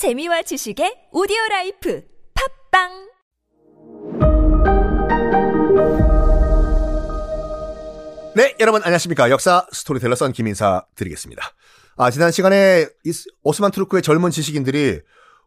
재미와 0.00 0.40
지식의 0.40 1.10
오디오 1.12 1.36
life 1.50 2.02
팟빵 2.72 2.88
네, 8.34 8.56
여러분 8.60 8.80
안녕하십니까. 8.82 9.28
역사 9.28 9.66
스토리텔러 9.70 10.14
선 10.14 10.32
김인사 10.32 10.86
드리겠습니다. 10.94 11.42
아, 11.98 12.10
지난 12.10 12.30
시간에 12.30 12.86
이 13.04 13.12
오스만 13.42 13.72
투르크의 13.72 14.00
젊은 14.00 14.30
지식인들이 14.30 15.02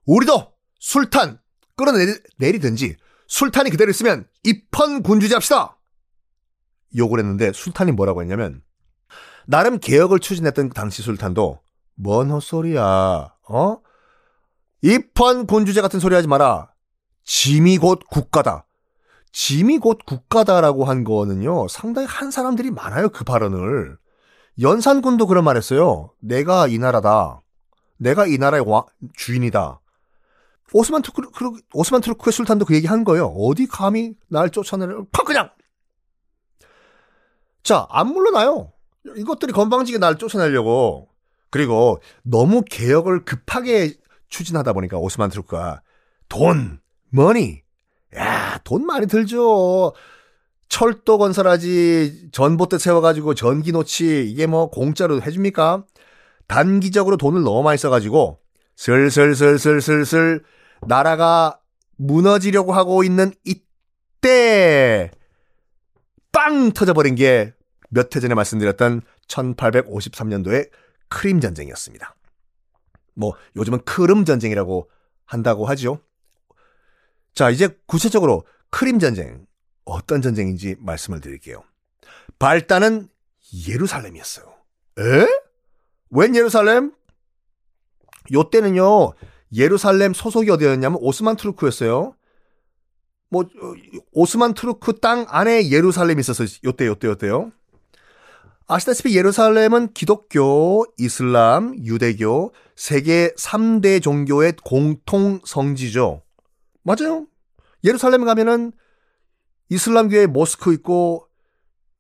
우리도 0.06 0.54
술탄 0.80 1.40
끌어내리든지 1.76 2.98
술탄이 3.26 3.72
그대로 3.72 3.90
있으면 3.90 4.28
입헌 4.44 5.02
군주제 5.02 5.34
합시다. 5.34 5.80
요구를 6.96 7.18
했는데 7.18 7.54
술탄이 7.54 7.92
뭐라고 7.94 8.22
했냐면 8.22 8.62
나름 9.48 9.80
개혁을 9.80 10.20
추진했던 10.20 10.70
당시 10.70 11.02
술탄도 11.02 11.60
뭔 11.96 12.30
헛소리야. 12.30 13.34
어? 13.50 13.82
입헌 14.84 15.48
군주제 15.48 15.82
같은 15.82 16.00
소리 16.00 16.14
하지 16.14 16.28
마라. 16.28 16.70
짐이 17.24 17.78
곧 17.78 18.02
국가다. 18.10 18.66
짐이 19.32 19.80
곧 19.80 20.00
국가다라고 20.06 20.84
한 20.86 21.04
거는요, 21.06 21.68
상당히 21.70 22.06
한 22.06 22.30
사람들이 22.32 22.70
많아요, 22.70 23.10
그 23.10 23.24
발언을. 23.24 23.98
연산군도 24.62 25.26
그런 25.26 25.46
말 25.46 25.56
했어요. 25.58 26.12
내가 26.20 26.68
이 26.68 26.78
나라다. 26.78 27.42
내가 27.98 28.28
이 28.28 28.38
나라의 28.38 28.64
와, 28.68 28.86
주인이다. 29.16 29.80
오스만 30.74 31.02
투르크, 31.02 31.62
오스만 31.74 32.02
투르크의 32.02 32.34
술탄도 32.34 32.66
그 32.66 32.76
얘기 32.76 32.86
한 32.86 33.06
거예요. 33.06 33.28
어디 33.28 33.66
감히 33.66 34.16
날 34.28 34.50
쫓아내려, 34.50 35.06
팍 35.12 35.26
그냥! 35.26 35.50
자, 37.64 37.88
안 37.90 38.12
물러나요. 38.12 38.74
이것들이 39.16 39.54
건방지게 39.54 39.98
날 39.98 40.18
쫓아내려고. 40.18 41.08
그리고 41.50 42.02
너무 42.24 42.64
개혁을 42.68 43.26
급하게 43.26 43.94
추진하다 44.34 44.74
보니까 44.74 44.98
오스만 44.98 45.30
투르크가 45.30 45.82
돈, 46.28 46.80
머니, 47.10 47.62
야, 48.16 48.60
돈 48.64 48.86
많이 48.86 49.06
들죠. 49.08 49.94
철도 50.70 51.18
건설하지, 51.20 52.30
전봇대 52.32 52.80
세워가지고 52.80 53.36
전기 53.36 53.72
놓치, 53.72 54.28
이게 54.28 54.48
뭐 54.48 54.70
공짜로 54.72 55.22
해줍니까? 55.22 55.86
단기적으로 56.48 57.18
돈을 57.18 57.44
너무 57.44 57.62
많이 57.62 57.78
써가지고, 57.78 58.40
슬슬슬슬슬슬, 58.76 60.44
나라가 60.88 61.60
무너지려고 61.98 62.74
하고 62.74 63.04
있는 63.04 63.32
이때, 63.46 65.12
빵! 66.32 66.72
터져버린 66.72 67.16
게 67.16 67.54
몇 67.94 68.16
해 68.16 68.20
전에 68.20 68.34
말씀드렸던 68.34 69.02
1853년도의 69.28 70.70
크림 71.08 71.40
전쟁이었습니다. 71.40 72.16
뭐, 73.14 73.36
요즘은 73.56 73.84
크름 73.86 74.26
전쟁이라고 74.26 74.90
한다고 75.26 75.66
하죠. 75.68 76.00
자, 77.34 77.50
이제 77.50 77.70
구체적으로 77.86 78.46
크림 78.70 79.00
전쟁 79.00 79.46
어떤 79.86 80.22
전쟁인지 80.22 80.76
말씀을 80.80 81.22
드릴게요. 81.22 81.64
발단은 82.40 83.10
예루살렘이었어요. 83.68 84.46
에? 85.00 85.28
웬 86.10 86.36
예루살렘? 86.36 86.92
요 88.34 88.50
때는요. 88.50 89.14
예루살렘 89.56 90.14
소속이 90.14 90.50
어디였냐면 90.50 90.98
오스만 91.02 91.36
투르크였어요. 91.36 92.16
뭐 93.30 93.46
오스만 94.12 94.54
투르크 94.54 95.00
땅 95.00 95.26
안에 95.28 95.70
예루살렘이 95.70 96.20
있었어요. 96.20 96.48
요때 96.64 96.88
요때 96.88 97.08
요때요. 97.08 97.52
아시다시피 98.68 99.16
예루살렘은 99.16 99.94
기독교, 99.94 100.86
이슬람, 100.98 101.76
유대교 101.84 102.54
세계 102.76 103.34
3대 103.38 104.02
종교의 104.02 104.54
공통 104.64 105.42
성지죠. 105.46 106.24
맞아요. 106.84 107.28
예루살렘 107.84 108.26
가면은 108.26 108.72
이슬람교회 109.70 110.28
모스크 110.28 110.74
있고 110.74 111.28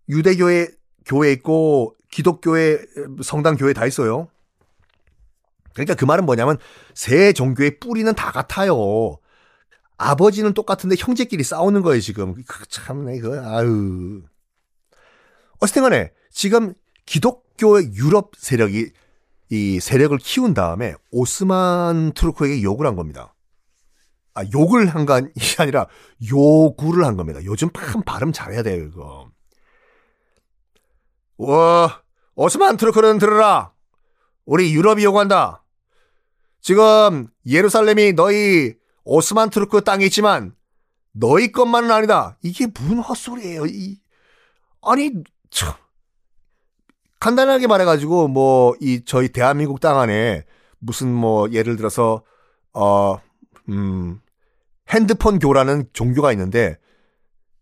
유대교회 0.09 0.70
교회 1.05 1.32
있고 1.33 1.95
기독교회 2.11 2.80
성당 3.23 3.55
교회 3.55 3.73
다 3.73 3.86
있어요. 3.86 4.30
그러니까 5.73 5.95
그 5.95 6.05
말은 6.05 6.26
뭐냐면 6.26 6.58
세 6.93 7.33
종교의 7.33 7.80
뿌리는 7.80 8.14
다 8.14 8.32
같아요. 8.32 9.17
아버지는 9.98 10.54
똑같은데 10.54 10.95
형제끼리 10.98 11.43
싸우는 11.43 11.82
거예요, 11.82 11.99
지금. 11.99 12.36
그 12.48 12.65
참네, 12.67 13.20
그 13.20 13.39
아유. 13.39 14.21
어쨌든 15.59 15.83
간에 15.83 16.11
지금 16.33 16.73
기독교의 17.05 17.94
유럽 17.94 18.32
세력이 18.38 18.92
이 19.49 19.80
세력을 19.80 20.17
키운 20.17 20.54
다음에 20.54 20.95
오스만 21.11 22.11
투르크에게 22.14 22.64
욕을 22.64 22.88
한 22.88 22.95
겁니다. 22.95 23.36
아, 24.33 24.44
욕을 24.52 24.88
한 24.88 25.05
게 25.05 25.32
아니라 25.60 25.88
요구를 26.27 27.05
한 27.05 27.16
겁니다. 27.16 27.39
요즘 27.45 27.70
참 27.71 28.02
발음 28.02 28.33
잘해야 28.33 28.64
돼요, 28.64 28.83
이거. 28.83 29.30
와, 31.38 32.02
오스만 32.36 32.77
투르크는 32.77 33.20
들으라. 33.20 33.71
우리 34.45 34.73
유럽이 34.73 35.04
요구한다. 35.04 35.64
지금 36.60 37.27
예루살렘이 37.45 38.14
너희 38.14 38.73
오스만 39.04 39.50
투르크 39.52 39.83
땅에 39.83 40.05
있지만 40.05 40.55
너희 41.11 41.52
것만은 41.52 41.92
아니다. 41.92 42.38
이게 42.42 42.67
무슨 42.67 43.00
헛소리예요. 43.00 43.65
이 43.67 44.00
아니 44.82 45.11
참 45.52 45.73
간단하게 47.23 47.67
말해가지고 47.67 48.28
뭐 48.28 48.76
이 48.82 49.04
저희 49.06 49.30
대한민국 49.30 49.80
땅 49.80 49.98
안에 50.00 50.44
무슨 50.80 51.14
뭐 51.14 51.50
예를 51.52 51.78
들어서 51.78 52.23
어 52.73 53.17
음 53.70 54.20
핸드폰 54.89 55.39
교라는 55.39 55.86
종교가 55.94 56.33
있는데 56.33 56.78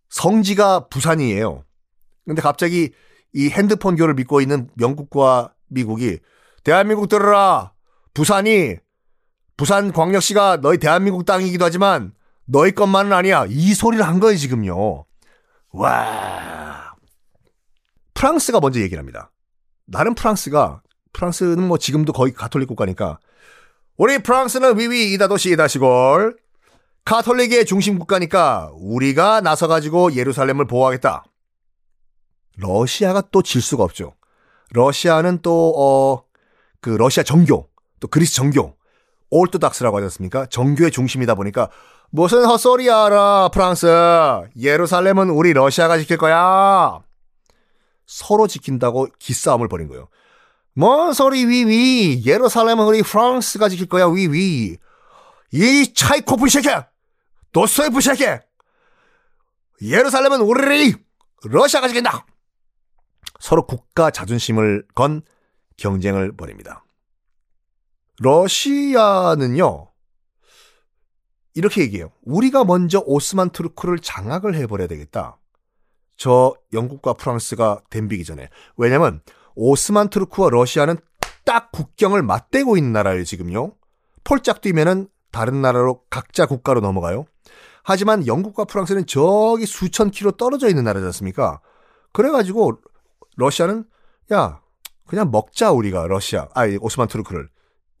성지가 0.08 0.88
부산이에요. 0.88 1.62
근데 2.26 2.42
갑자기 2.42 2.90
이 3.32 3.48
핸드폰 3.50 3.94
교를 3.94 4.14
믿고 4.14 4.40
있는 4.40 4.68
영국과 4.80 5.54
미국이 5.68 6.18
대한민국 6.64 7.08
들어라. 7.08 7.72
부산이 8.14 8.78
부산 9.56 9.92
광역시가 9.92 10.56
너희 10.60 10.78
대한민국 10.78 11.24
땅이기도 11.24 11.64
하지만 11.64 12.12
너희 12.46 12.72
것만은 12.72 13.12
아니야. 13.12 13.46
이 13.48 13.74
소리를 13.74 14.04
한 14.04 14.18
거예요, 14.18 14.36
지금요. 14.36 15.04
와. 15.70 16.94
프랑스가 18.14 18.58
먼저 18.58 18.80
얘기를 18.80 18.98
합니다. 18.98 19.30
나는 19.92 20.14
프랑스가 20.14 20.80
프랑스는 21.12 21.62
뭐 21.62 21.78
지금도 21.78 22.12
거의 22.12 22.32
가톨릭 22.32 22.66
국가니까 22.68 23.18
우리 23.96 24.18
프랑스는 24.18 24.78
위위 24.78 25.12
이다 25.12 25.28
도시 25.28 25.52
이다 25.52 25.68
시골 25.68 26.36
카톨릭의 27.04 27.66
중심 27.66 27.98
국가니까 27.98 28.70
우리가 28.74 29.40
나서 29.40 29.66
가지고 29.68 30.14
예루살렘을 30.14 30.66
보호하겠다. 30.66 31.24
러시아가 32.58 33.20
또 33.32 33.42
질 33.42 33.60
수가 33.60 33.82
없죠. 33.82 34.14
러시아는 34.70 35.40
또, 35.42 35.74
어, 35.76 36.24
그 36.80 36.90
러시아 36.90 37.24
정교, 37.24 37.68
또 37.98 38.08
그리스 38.08 38.34
정교, 38.34 38.76
올토닥스라고 39.30 39.96
하지 39.96 40.04
않습니까? 40.04 40.46
정교의 40.46 40.90
중심이다 40.92 41.34
보니까 41.34 41.70
무슨 42.10 42.44
헛소리야 42.44 43.08
라, 43.08 43.50
프랑스. 43.52 43.86
예루살렘은 44.56 45.30
우리 45.30 45.52
러시아가 45.52 45.98
지킬 45.98 46.18
거야. 46.18 47.00
서로 48.06 48.46
지킨다고 48.46 49.08
기싸움을 49.18 49.68
벌인 49.68 49.88
거예요. 49.88 50.08
뭔 50.74 51.12
소리 51.12 51.44
위위. 51.46 52.22
예루살렘은 52.24 52.84
우리 52.84 53.02
프랑스가 53.02 53.68
지킬 53.68 53.86
거야, 53.86 54.06
위위. 54.06 54.76
이 55.52 55.92
차이코프 55.94 56.48
쉐케! 56.48 56.86
도스토예프 57.52 58.00
쉐케! 58.00 58.40
예루살렘은 59.82 60.40
우리 60.40 60.94
러시아가 61.44 61.88
지킨다! 61.88 62.24
서로 63.38 63.66
국가 63.66 64.10
자존심을 64.10 64.86
건 64.94 65.22
경쟁을 65.76 66.36
벌입니다. 66.36 66.84
러시아는요, 68.20 69.90
이렇게 71.54 71.82
얘기해요. 71.82 72.12
우리가 72.22 72.64
먼저 72.64 73.02
오스만 73.04 73.50
투르크를 73.50 73.98
장악을 73.98 74.54
해버려야 74.54 74.86
되겠다. 74.86 75.38
저 76.16 76.54
영국과 76.72 77.14
프랑스가 77.14 77.82
댐비기 77.90 78.24
전에. 78.24 78.48
왜냐면 78.76 79.20
오스만 79.54 80.08
투르크와 80.08 80.50
러시아는 80.50 80.96
딱 81.44 81.72
국경을 81.72 82.22
맞대고 82.22 82.76
있는 82.76 82.92
나라예요, 82.92 83.24
지금요. 83.24 83.72
폴짝 84.24 84.60
뛰면은 84.60 85.08
다른 85.30 85.62
나라로 85.62 86.02
각자 86.10 86.46
국가로 86.46 86.80
넘어가요. 86.80 87.26
하지만 87.82 88.26
영국과 88.26 88.64
프랑스는 88.64 89.06
저기 89.06 89.66
수천 89.66 90.10
킬로 90.10 90.32
떨어져 90.32 90.68
있는 90.68 90.84
나라지 90.84 91.04
않습니까? 91.06 91.60
그래가지고 92.12 92.78
러시아는 93.36 93.84
야 94.32 94.60
그냥 95.06 95.30
먹자 95.30 95.72
우리가 95.72 96.06
러시아 96.06 96.48
아 96.54 96.66
오스만 96.80 97.08
투르크를 97.08 97.48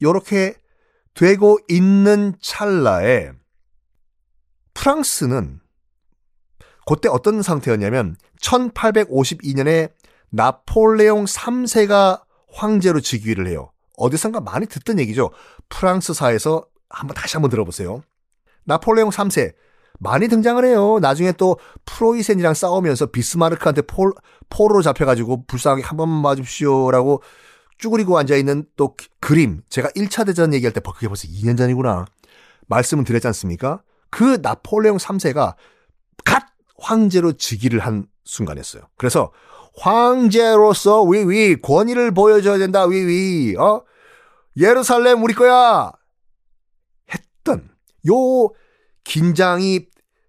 요렇게 0.02 0.54
되고 1.14 1.58
있는 1.68 2.34
찰나에 2.40 3.32
프랑스는 4.74 5.60
그때 6.86 7.08
어떤 7.08 7.42
상태였냐면 7.42 8.16
1852년에 8.40 9.92
나폴레옹 10.30 11.24
3세가 11.24 12.22
황제로 12.52 13.00
즉위를 13.00 13.46
해요. 13.46 13.70
어디선가 13.96 14.40
많이 14.40 14.66
듣던 14.66 14.98
얘기죠. 15.00 15.30
프랑스사에서 15.68 16.66
한번 16.88 17.14
다시 17.14 17.36
한번 17.36 17.50
들어보세요. 17.50 18.02
나폴레옹 18.64 19.10
3세 19.10 19.54
많이 19.98 20.28
등장을 20.28 20.64
해요. 20.64 20.98
나중에 21.00 21.32
또 21.32 21.58
프로이센이랑 21.84 22.54
싸우면서 22.54 23.06
비스마르크한테 23.06 23.82
폴, 23.82 24.12
포로로 24.50 24.82
잡혀가지고 24.82 25.44
불쌍하게 25.46 25.82
한 25.82 25.96
번만 25.96 26.22
봐줍시오라고 26.22 27.22
쭈그리고 27.78 28.18
앉아있는 28.18 28.66
또 28.76 28.96
그림. 29.20 29.62
제가 29.68 29.88
1차 29.90 30.26
대전 30.26 30.54
얘기할 30.54 30.72
때 30.72 30.80
그게 30.80 31.08
벌써 31.08 31.28
2년 31.28 31.56
전이구나. 31.56 32.06
말씀을 32.66 33.04
드렸지 33.04 33.26
않습니까? 33.28 33.82
그 34.10 34.38
나폴레옹 34.42 34.96
3세가 34.96 35.34
갓 35.34 35.56
황제로 36.82 37.32
즉위를 37.32 37.78
한 37.78 38.06
순간이었어요. 38.24 38.82
그래서 38.96 39.32
황제로서 39.76 41.02
위위 41.04 41.56
권위를 41.56 42.12
보여줘야 42.12 42.58
된다 42.58 42.84
위위 42.84 43.56
어 43.56 43.84
예루살렘 44.56 45.22
우리 45.22 45.32
거야 45.32 45.92
했던 47.14 47.70
요 48.08 48.50
긴장이 49.04 49.86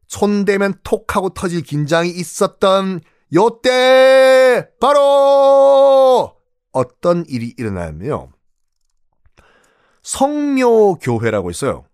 손대면 0.08 0.76
톡하고 0.84 1.30
터질 1.30 1.62
긴장이 1.62 2.10
있었던 2.10 3.02
요때 3.34 4.70
바로 4.80 6.36
어떤 6.72 7.26
일이 7.28 7.54
일어나면요. 7.58 8.32
성묘 10.04 11.00
교회라고 11.02 11.50
있어요. 11.50 11.86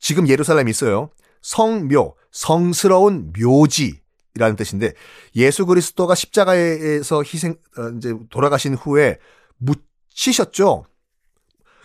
지금 0.00 0.28
예루살렘에 0.28 0.70
있어요. 0.70 1.10
성묘, 1.42 2.14
성스러운 2.32 3.32
묘지 3.38 4.00
라는 4.34 4.56
뜻인데 4.56 4.92
예수 5.36 5.66
그리스도가 5.66 6.14
십자가에서 6.14 7.22
희생 7.22 7.56
어, 7.76 7.88
이제 7.96 8.14
돌아가신 8.30 8.74
후에 8.74 9.18
묻히셨죠. 9.56 10.84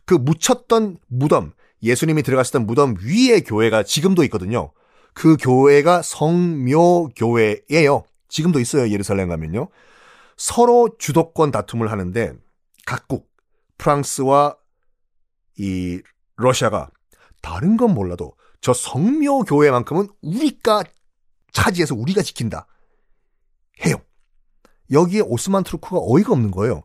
그 0.06 0.14
묻혔던 0.16 0.98
무덤, 1.08 1.54
예수님이 1.82 2.24
들어가셨던 2.24 2.66
무덤 2.68 2.96
위에 3.02 3.40
교회가 3.42 3.84
지금도 3.84 4.24
있거든요. 4.26 4.72
그 5.14 5.38
교회가 5.38 6.02
성묘교회예요. 6.02 7.54
지금도 8.28 8.60
있어요. 8.60 8.90
예루살렘 8.90 9.30
가면요. 9.30 9.70
서로 10.36 10.90
주도권 10.98 11.52
다툼을 11.52 11.92
하는데 11.92 12.34
각국 12.86 13.32
프랑스와 13.78 14.58
이 15.58 16.02
러시아가 16.36 16.90
다른 17.42 17.78
건 17.78 17.94
몰라도 17.94 18.34
저 18.60 18.74
성묘교회만큼은 18.74 20.08
우리가 20.22 20.84
차지해서 21.54 21.96
우리가 21.96 22.22
지킨다. 22.22 22.68
해요. 23.86 23.96
여기에 24.92 25.22
오스만 25.22 25.64
트루크가 25.64 25.98
어이가 26.02 26.34
없는 26.34 26.52
거예요. 26.52 26.84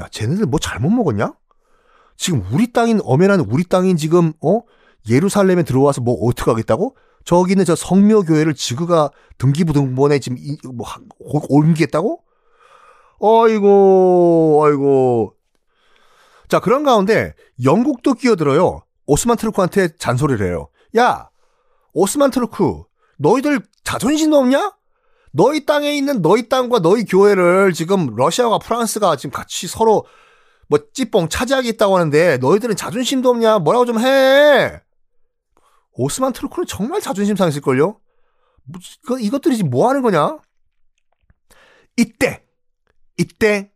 야, 0.00 0.08
쟤네들 0.10 0.46
뭐 0.46 0.60
잘못 0.60 0.90
먹었냐? 0.90 1.34
지금 2.16 2.44
우리 2.52 2.72
땅인 2.72 3.00
엄연한 3.02 3.40
우리 3.40 3.64
땅인 3.64 3.96
지금 3.96 4.32
어 4.42 4.60
예루살렘에 5.08 5.62
들어와서 5.62 6.00
뭐 6.00 6.14
어떻게 6.26 6.50
하겠다고? 6.50 6.96
저기 7.24 7.52
있는 7.52 7.64
저 7.64 7.74
성묘 7.74 8.22
교회를 8.22 8.54
지그가 8.54 9.10
등기부등본에 9.38 10.20
지금 10.20 10.38
이, 10.38 10.56
뭐 10.72 10.86
옮기겠다고? 11.48 12.22
어이고, 13.18 14.60
어이고. 14.62 15.34
자, 16.48 16.60
그런 16.60 16.84
가운데 16.84 17.34
영국도 17.64 18.14
끼어들어요. 18.14 18.82
오스만 19.06 19.36
트루크한테 19.36 19.96
잔소리를 19.96 20.46
해요. 20.46 20.68
야, 20.96 21.30
오스만 21.92 22.30
트루크, 22.30 22.82
너희들 23.18 23.60
자존심도 23.86 24.36
없냐? 24.36 24.76
너희 25.32 25.64
땅에 25.64 25.96
있는 25.96 26.20
너희 26.20 26.48
땅과 26.48 26.80
너희 26.80 27.04
교회를 27.04 27.72
지금 27.72 28.14
러시아와 28.16 28.58
프랑스가 28.58 29.16
지금 29.16 29.30
같이 29.30 29.68
서로 29.68 30.04
뭐 30.68 30.80
찌뽕 30.92 31.28
차지하겠다고 31.28 31.96
하는데 31.96 32.38
너희들은 32.38 32.74
자존심도 32.74 33.30
없냐? 33.30 33.60
뭐라고 33.60 33.86
좀 33.86 34.00
해. 34.00 34.82
오스만 35.92 36.32
트루크는 36.32 36.66
정말 36.66 37.00
자존심 37.00 37.36
상했을걸요? 37.36 38.00
뭐, 38.64 39.18
이것들이 39.18 39.56
지금 39.56 39.70
뭐 39.70 39.88
하는 39.88 40.02
거냐? 40.02 40.38
이때, 41.96 42.44
이때 43.16 43.70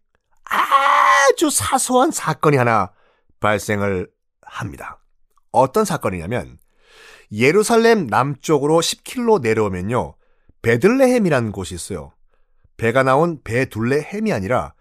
아주 0.44 1.50
사소한 1.50 2.10
사건이 2.10 2.56
하나 2.56 2.90
발생을 3.38 4.10
합니다. 4.42 5.00
어떤 5.52 5.84
사건이냐면 5.84 6.58
예루살렘 7.32 8.06
남쪽으로 8.06 8.80
10km 8.80 9.40
내려오면요. 9.42 10.14
베들레헴이라는 10.62 11.52
곳이 11.52 11.74
있어요. 11.74 12.12
배가 12.76 13.02
나온 13.02 13.40
베둘레헴이 13.42 14.32
아니라 14.32 14.74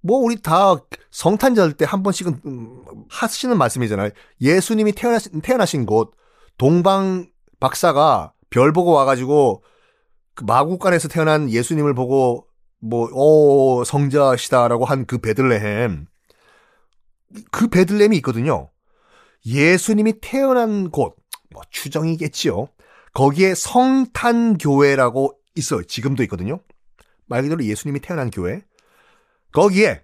뭐 0.00 0.18
우리 0.18 0.40
다 0.42 0.76
성탄절 1.10 1.74
때 1.74 1.84
한 1.84 2.02
번씩은 2.02 2.40
음, 2.46 2.84
하시는 3.08 3.56
말씀이잖아요. 3.56 4.10
예수님이 4.40 4.92
태어나신, 4.92 5.40
태어나신 5.40 5.86
곳 5.86 6.12
동방 6.58 7.26
박사가 7.60 8.32
별 8.50 8.72
보고 8.72 8.92
와가지고 8.92 9.62
그 10.34 10.44
마국간에서 10.44 11.08
태어난 11.08 11.48
예수님을 11.50 11.94
보고 11.94 12.46
뭐, 12.80 13.08
오, 13.12 13.82
성자시다라고 13.84 14.84
한 14.84 15.06
그 15.06 15.18
베들레헴. 15.18 16.06
그 17.50 17.68
베들레헴이 17.68 18.16
있거든요. 18.18 18.70
예수님이 19.46 20.14
태어난 20.20 20.90
곳, 20.90 21.16
뭐, 21.54 21.62
추정이겠지요. 21.70 22.68
거기에 23.14 23.54
성탄교회라고 23.54 25.38
있어요. 25.54 25.82
지금도 25.84 26.22
있거든요. 26.24 26.60
말 27.26 27.42
그대로 27.42 27.64
예수님이 27.64 28.00
태어난 28.00 28.30
교회. 28.30 28.62
거기에 29.52 30.02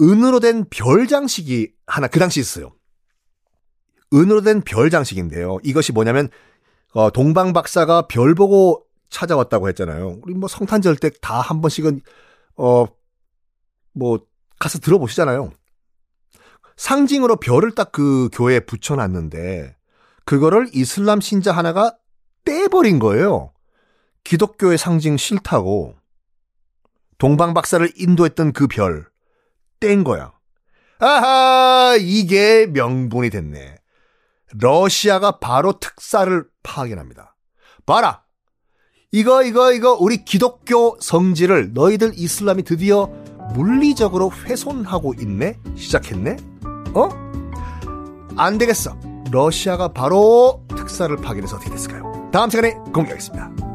은으로 0.00 0.40
된 0.40 0.64
별 0.70 1.06
장식이 1.06 1.72
하나 1.86 2.08
그 2.08 2.18
당시 2.18 2.40
있어요. 2.40 2.72
은으로 4.12 4.40
된 4.40 4.62
별 4.62 4.90
장식인데요. 4.90 5.58
이것이 5.62 5.92
뭐냐면 5.92 6.28
어, 6.94 7.10
동방 7.10 7.52
박사가 7.52 8.08
별 8.08 8.34
보고 8.34 8.84
찾아왔다고 9.10 9.68
했잖아요. 9.68 10.18
우리 10.22 10.34
뭐 10.34 10.48
성탄절 10.48 10.96
때 10.96 11.10
다 11.20 11.40
한 11.40 11.60
번씩은 11.60 12.00
어 12.56 12.86
뭐 13.92 14.20
가서 14.60 14.78
들어보시잖아요. 14.78 15.50
상징으로 16.76 17.36
별을 17.36 17.72
딱 17.74 17.90
그 17.92 18.28
교회에 18.32 18.60
붙여놨는데 18.60 19.76
그거를 20.30 20.68
이슬람 20.72 21.20
신자 21.20 21.50
하나가 21.50 21.96
떼버린 22.44 23.00
거예요. 23.00 23.52
기독교의 24.22 24.78
상징 24.78 25.16
싫다고 25.16 25.96
동방 27.18 27.52
박사를 27.52 27.90
인도했던 27.96 28.52
그 28.52 28.68
별 28.68 29.10
뗀 29.80 30.04
거야. 30.04 30.32
아하 31.00 31.96
이게 31.98 32.66
명분이 32.66 33.30
됐네. 33.30 33.74
러시아가 34.52 35.40
바로 35.40 35.80
특사를 35.80 36.44
파견합니다. 36.62 37.34
봐라 37.84 38.22
이거 39.10 39.42
이거 39.42 39.72
이거 39.72 39.94
우리 39.98 40.24
기독교 40.24 40.96
성지를 41.00 41.72
너희들 41.72 42.12
이슬람이 42.14 42.62
드디어 42.62 43.06
물리적으로 43.54 44.30
훼손하고 44.30 45.14
있네? 45.14 45.58
시작했네? 45.74 46.36
어? 46.94 47.08
안 48.36 48.58
되겠어. 48.58 49.09
러시아가 49.30 49.88
바로 49.88 50.62
특사를 50.68 51.14
파견해서 51.16 51.56
어떻게 51.56 51.70
됐을까요? 51.70 52.28
다음 52.32 52.50
시간에 52.50 52.74
공개하겠습니다. 52.92 53.69